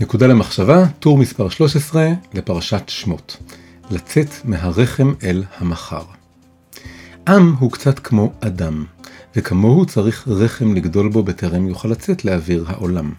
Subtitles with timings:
[0.00, 3.36] נקודה למחשבה, טור מספר 13 לפרשת שמות.
[3.90, 6.02] לצאת מהרחם אל המחר.
[7.28, 8.84] עם הוא קצת כמו אדם,
[9.36, 13.12] וכמוהו צריך רחם לגדול בו בטרם יוכל לצאת לאוויר העולם.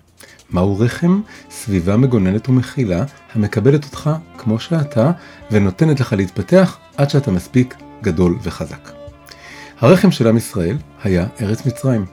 [0.50, 1.22] מהו רחם?
[1.52, 3.04] סביבה מגוננת ומכילה,
[3.34, 5.12] המקבלת אותך כמו שאתה,
[5.52, 8.90] ונותנת לך להתפתח עד שאתה מספיק גדול וחזק.
[9.80, 12.06] הרחם של עם ישראל היה ארץ מצרים.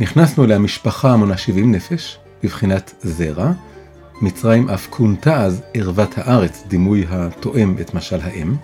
[0.00, 3.52] נכנסנו אליה משפחה המונה 70 נפש, בבחינת זרע,
[4.20, 8.56] מצרים אף כונתה אז ערוות הארץ, דימוי התואם את משל האם.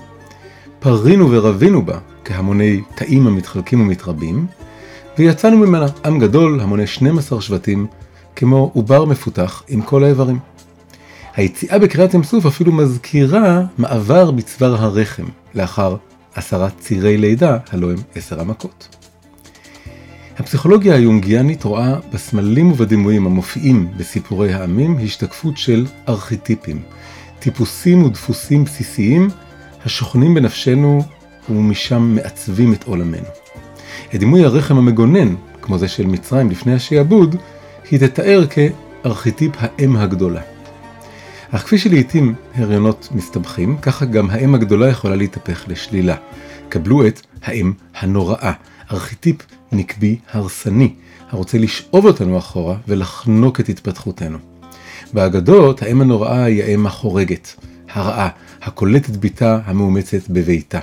[0.80, 4.46] פרינו ורבינו בה כהמוני תאים המתחלקים ומתרבים,
[5.18, 7.86] ויצאנו ממנה עם גדול המונה 12 שבטים,
[8.36, 10.38] כמו עובר מפותח עם כל האיברים.
[11.36, 15.96] היציאה בקריאת ים סוף אפילו מזכירה מעבר בצוואר הרחם, לאחר
[16.34, 19.03] עשרה צירי לידה, הלא הם עשר המכות.
[20.44, 26.82] הפסיכולוגיה היונגיאנית רואה בסמלים ובדימויים המופיעים בסיפורי העמים השתקפות של ארכיטיפים,
[27.38, 29.28] טיפוסים ודפוסים בסיסיים
[29.84, 31.02] השוכנים בנפשנו
[31.50, 33.26] ומשם מעצבים את עולמנו.
[34.14, 37.36] את דימוי הרחם המגונן, כמו זה של מצרים לפני השעבוד,
[37.90, 40.40] היא תתאר כארכיטיפ האם הגדולה.
[41.50, 46.16] אך כפי שלעיתים הריונות מסתבכים, ככה גם האם הגדולה יכולה להתהפך לשלילה.
[46.68, 48.52] קבלו את האם הנוראה,
[48.92, 49.36] ארכיטיפ
[49.74, 50.94] נקבי הרסני,
[51.30, 54.38] הרוצה לשאוב אותנו אחורה ולחנוק את התפתחותנו.
[55.12, 57.54] באגדות, האם הנוראה היא האם החורגת,
[57.92, 58.28] הרעה,
[58.62, 60.78] הקולטת ביתה המאומצת בביתה.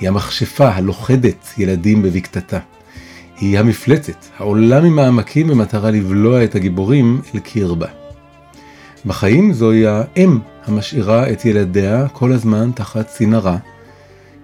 [0.00, 2.58] היא המכשפה הלוכדת ילדים בבקתתה.
[3.40, 7.86] היא המפלצת, העולה ממעמקים במטרה לבלוע את הגיבורים אל קרבה.
[9.06, 13.56] בחיים זוהי האם המשאירה את ילדיה כל הזמן תחת צנרה.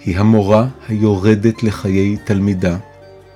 [0.05, 2.77] היא המורה היורדת לחיי תלמידה,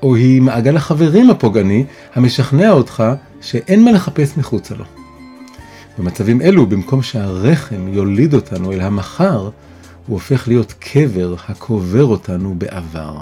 [0.03, 3.05] או היא מעגל החברים הפוגעני המשכנע אותך
[3.41, 4.85] שאין מה לחפש מחוצה לו.
[5.99, 9.51] במצבים אלו, במקום שהרחם יוליד אותנו אל המחר,
[10.07, 13.21] הוא הופך להיות קבר הקובר אותנו בעבר.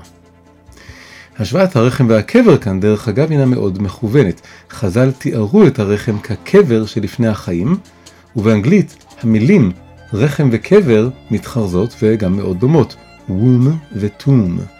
[1.39, 4.41] השוואת הרחם והקבר כאן, דרך אגב, הינה מאוד מכוונת.
[4.71, 7.77] חז"ל תיארו את הרחם כקבר שלפני החיים,
[8.37, 9.73] ובאנגלית המילים
[10.13, 12.97] רחם וקבר מתחרזות וגם מאוד דומות,
[13.29, 14.80] womb ו-tomb.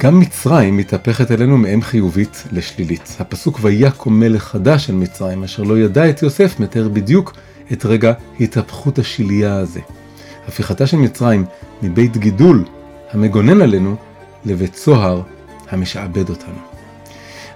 [0.00, 3.16] גם מצרים מתהפכת אלינו מאם חיובית לשלילית.
[3.20, 7.34] הפסוק ויקום מלך חדש של מצרים, אשר לא ידע את יוסף, מתאר בדיוק
[7.72, 9.80] את רגע התהפכות השלייה הזה.
[10.48, 11.44] הפיכתה של מצרים
[11.82, 12.64] מבית גידול
[13.10, 13.96] המגונן עלינו
[14.44, 15.22] לבית סוהר
[15.70, 16.58] המשעבד אותנו.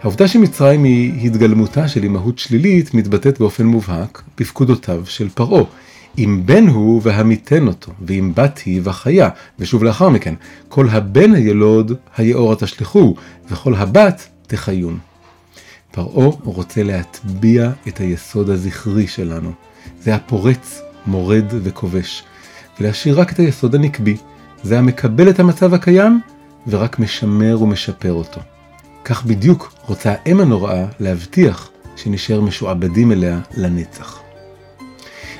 [0.02, 5.64] העובדה שמצרים היא התגלמותה של אימהות שלילית מתבטאת באופן מובהק בפקודותיו של פרעה.
[6.18, 9.28] אם בן הוא והמיתן אותו, ואם בת היא וחיה,
[9.58, 10.34] ושוב לאחר מכן,
[10.68, 13.14] כל הבן הילוד היאורה תשליכו,
[13.50, 14.98] וכל הבת תחיון.
[15.90, 19.52] פרעה רוצה להטביע את היסוד הזכרי שלנו.
[20.02, 22.22] זה הפורץ, מורד וכובש,
[22.80, 24.16] ולהשאיר רק את היסוד הנקבי.
[24.62, 26.20] זה המקבל את המצב הקיים,
[26.66, 28.40] ורק משמר ומשפר אותו.
[29.04, 34.21] כך בדיוק רוצה האם הנוראה להבטיח שנשאר משועבדים אליה לנצח.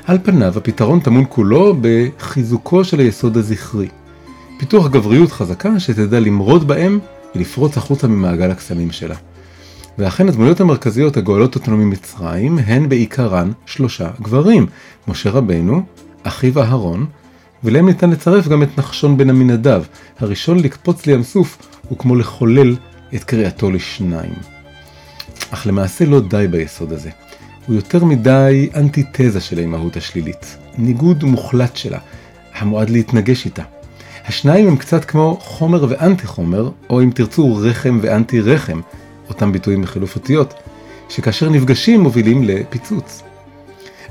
[0.06, 3.88] על פניו הפתרון טמון כולו בחיזוקו של היסוד הזכרי.
[4.58, 6.98] פיתוח גבריות חזקה שתדע למרוד בהם
[7.34, 9.14] ולפרוץ החוצה ממעגל הקסמים שלה.
[9.98, 14.66] ואכן הדמויות המרכזיות הגואלות אותנו ממצרים הן בעיקרן שלושה גברים,
[15.08, 15.82] משה רבנו,
[16.22, 17.06] אחיו אהרון,
[17.64, 19.82] ולהם ניתן לצרף גם את נחשון בן עמינדב,
[20.18, 21.58] הראשון לקפוץ לים סוף
[21.88, 22.76] הוא כמו לחולל
[23.14, 24.34] את קריאתו לשניים.
[25.50, 27.10] אך למעשה לא די ביסוד הזה.
[27.66, 31.98] הוא יותר מדי אנטיתזה של האימהות השלילית, ניגוד מוחלט שלה,
[32.54, 33.62] המועד להתנגש איתה.
[34.26, 38.80] השניים הם קצת כמו חומר ואנטי חומר, או אם תרצו רחם ואנטי רחם,
[39.28, 40.54] אותם ביטויים בחילוף אותיות,
[41.08, 43.22] שכאשר נפגשים מובילים לפיצוץ.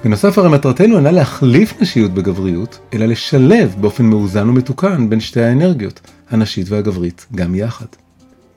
[0.04, 6.00] בנוסף הרי מטרתנו אינה להחליף נשיות בגבריות, אלא לשלב באופן מאוזן ומתוקן בין שתי האנרגיות,
[6.30, 7.86] הנשית והגברית, גם יחד.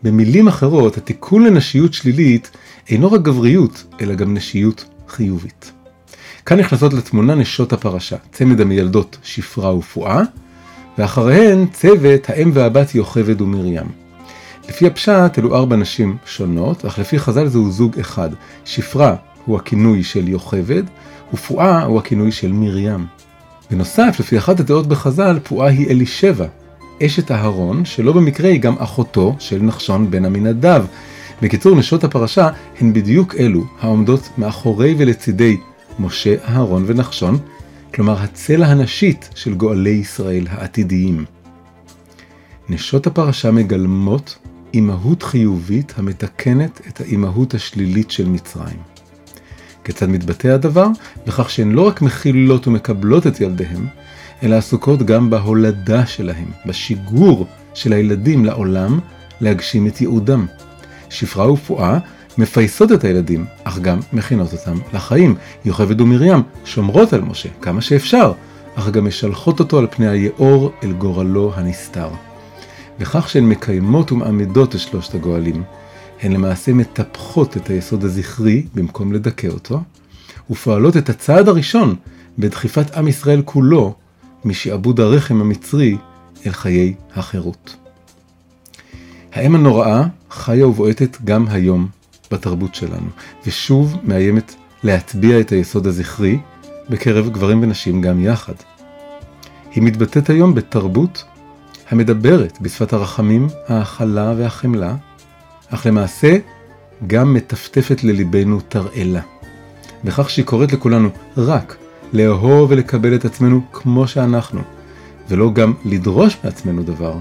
[0.04, 2.50] במילים אחרות, התיקון לנשיות שלילית
[2.88, 5.72] אינו רק גבריות, אלא גם נשיות חיובית.
[6.46, 10.22] כאן נכנסות לתמונה נשות הפרשה, צמד המילדות שפרה ופועה,
[10.98, 13.86] ואחריהן צוות האם והבת יוכבד ומרים.
[14.68, 18.30] לפי הפשט אלו ארבע נשים שונות, אך לפי חז"ל זהו זוג אחד.
[18.64, 20.82] שפרה הוא הכינוי של יוכבד,
[21.34, 23.06] ופועה הוא הכינוי של מרים.
[23.70, 26.46] בנוסף, לפי אחת הדעות בחז"ל, פועה היא אלישבע,
[27.02, 30.84] אשת אהרון, שלא במקרה היא גם אחותו של נחשון בן עמינדב.
[31.42, 32.48] בקיצור, נשות הפרשה
[32.80, 35.56] הן בדיוק אלו העומדות מאחורי ולצידי
[35.98, 37.38] משה, אהרון ונחשון,
[37.94, 41.24] כלומר הצלע הנשית של גואלי ישראל העתידיים.
[42.68, 44.38] נשות הפרשה מגלמות
[44.74, 48.78] אימהות חיובית המתקנת את האימהות השלילית של מצרים.
[49.84, 50.86] כיצד מתבטא הדבר?
[51.26, 53.86] בכך שהן לא רק מכילות ומקבלות את ילדיהם,
[54.44, 58.98] אלא עסוקות גם בהולדה שלהם, בשיגור של הילדים לעולם
[59.40, 60.46] להגשים את ייעודם.
[61.10, 61.98] שפרה ופועה
[62.38, 65.34] מפייסות את הילדים, אך גם מכינות אותם לחיים.
[65.64, 68.32] יוכבד ומרים שומרות על משה כמה שאפשר,
[68.74, 72.08] אך גם משלחות אותו על פני היאור אל גורלו הנסתר.
[72.98, 75.62] בכך שהן מקיימות ומעמידות את שלושת הגואלים,
[76.22, 79.80] הן למעשה מטפחות את היסוד הזכרי במקום לדכא אותו,
[80.50, 81.94] ופועלות את הצעד הראשון
[82.38, 83.94] בדחיפת עם ישראל כולו
[84.44, 85.96] משעבוד הרחם המצרי
[86.46, 87.76] אל חיי החירות.
[89.32, 91.88] האם הנוראה חיה ובועטת גם היום
[92.30, 93.08] בתרבות שלנו,
[93.46, 96.38] ושוב מאיימת להטביע את היסוד הזכרי
[96.90, 98.54] בקרב גברים ונשים גם יחד.
[99.70, 101.24] היא מתבטאת היום בתרבות
[101.90, 104.96] המדברת בשפת הרחמים, ההכלה והחמלה,
[105.68, 106.36] אך למעשה
[107.06, 109.20] גם מטפטפת לליבנו תרעלה.
[110.04, 111.76] בכך שהיא קוראת לכולנו רק
[112.14, 114.60] לאהוב ולקבל את עצמנו כמו שאנחנו,
[115.28, 117.16] ולא גם לדרוש מעצמנו דבר,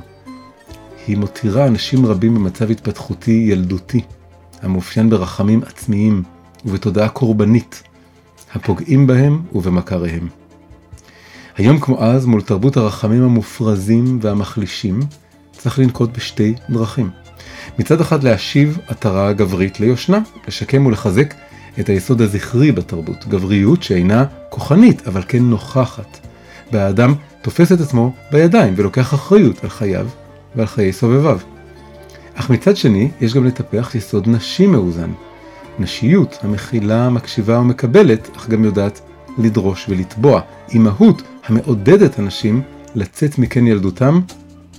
[1.07, 4.01] היא מותירה אנשים רבים במצב התפתחותי ילדותי,
[4.61, 6.23] המאופיין ברחמים עצמיים
[6.65, 7.83] ובתודעה קורבנית,
[8.53, 10.27] הפוגעים בהם ובמכריהם.
[11.57, 14.99] היום כמו אז, מול תרבות הרחמים המופרזים והמחלישים,
[15.51, 17.09] צריך לנקוט בשתי דרכים.
[17.79, 21.33] מצד אחד להשיב עטרה גברית ליושנה, לשקם ולחזק
[21.79, 26.19] את היסוד הזכרי בתרבות, גבריות שאינה כוחנית, אבל כן נוכחת.
[26.71, 30.07] והאדם תופס את עצמו בידיים ולוקח אחריות על חייו
[30.55, 31.39] ועל חיי סובביו.
[32.35, 35.11] אך מצד שני, יש גם לטפח יסוד נשי מאוזן.
[35.79, 39.01] נשיות המכילה, מקשיבה ומקבלת, אך גם יודעת
[39.37, 40.41] לדרוש ולתבוע.
[40.69, 42.61] אימהות המעודדת אנשים
[42.95, 44.19] לצאת מכן ילדותם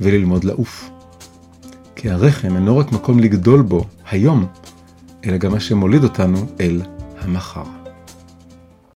[0.00, 0.90] וללמוד לעוף.
[1.96, 4.46] כי הרחם אינו רק מקום לגדול בו היום,
[5.26, 6.82] אלא גם מה שמוליד אותנו אל
[7.20, 7.83] המחר.